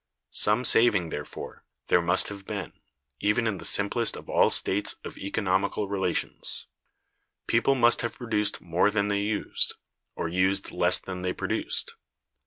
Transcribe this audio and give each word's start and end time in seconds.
Some 0.31 0.65
saving, 0.65 1.09
therefore, 1.09 1.63
there 1.85 2.01
must 2.01 2.29
have 2.29 2.47
been, 2.47 2.73
even 3.19 3.45
in 3.45 3.59
the 3.59 3.65
simplest 3.65 4.15
of 4.15 4.27
all 4.29 4.49
states 4.49 4.95
of 5.03 5.15
economical 5.15 5.87
relations; 5.87 6.65
people 7.45 7.75
must 7.75 8.01
have 8.01 8.17
produced 8.17 8.61
more 8.61 8.89
than 8.89 9.09
they 9.09 9.21
used, 9.21 9.75
or 10.15 10.27
used 10.27 10.71
less 10.71 10.97
than 10.97 11.21
they 11.21 11.33
produced. 11.33 11.93